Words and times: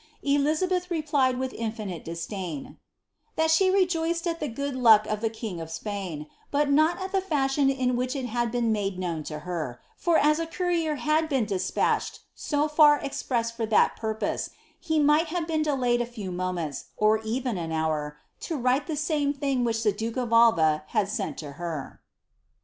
''Elizabeth 0.23 0.89
replied 0.89 1.37
with 1.37 1.53
infinite 1.53 2.03
disdain, 2.03 2.65
^^ 3.33 3.35
that 3.35 3.51
she 3.51 3.69
rejoiced 3.69 4.25
at 4.25 4.39
the 4.39 4.47
good 4.47 4.75
lock 4.75 5.05
of 5.05 5.21
the 5.21 5.29
king 5.29 5.61
of 5.61 5.69
Spain, 5.69 6.25
but 6.49 6.71
not 6.71 6.99
at 6.99 7.11
the 7.11 7.21
fashion 7.21 7.69
in 7.69 7.95
which 7.95 8.15
it 8.15 8.25
had 8.25 8.51
been 8.51 8.71
nade 8.71 8.97
known 8.97 9.21
to 9.21 9.41
her; 9.45 9.79
for 9.95 10.17
as 10.17 10.39
a 10.39 10.47
courier 10.47 10.95
had 10.95 11.29
been 11.29 11.45
despatched 11.45 12.21
so 12.33 12.67
far 12.67 12.97
ex 13.03 13.21
piws 13.21 13.51
for 13.51 13.67
that 13.67 13.95
purpose, 13.95 14.49
he 14.79 14.99
might 14.99 15.27
have 15.27 15.45
been 15.45 15.61
delayed 15.61 16.01
a 16.01 16.05
few 16.07 16.31
moments, 16.31 16.85
or 16.97 17.21
nen 17.23 17.55
an 17.59 17.71
hour, 17.71 18.17
to 18.39 18.57
write 18.57 18.87
the 18.87 18.95
same 18.97 19.31
thing 19.33 19.63
which 19.63 19.83
the 19.83 19.91
duke 19.93 20.17
of 20.17 20.33
Alva 20.33 20.81
had 20.87 21.09
sent 21.09 21.37
to 21.37 21.51
her." 21.61 22.01